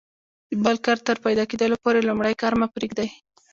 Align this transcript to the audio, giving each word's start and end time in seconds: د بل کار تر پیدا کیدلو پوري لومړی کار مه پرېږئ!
د 0.49 0.51
بل 0.65 0.75
کار 0.85 0.97
تر 1.07 1.17
پیدا 1.25 1.43
کیدلو 1.49 1.81
پوري 1.83 2.01
لومړی 2.07 2.33
کار 2.41 2.53
مه 2.59 2.67
پرېږئ! 2.75 3.09